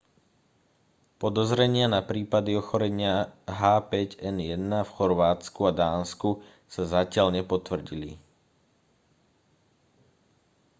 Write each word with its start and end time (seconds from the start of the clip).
podozrenia 1.21 1.85
na 1.95 2.01
prípady 2.11 2.51
ochorenia 2.61 3.13
h5n1 3.63 4.63
v 4.81 4.89
chorvátsku 4.97 5.59
a 5.69 5.77
dánsku 5.83 6.29
sa 6.73 6.81
zatiaľ 6.95 7.27
nepotvrdili 7.37 8.11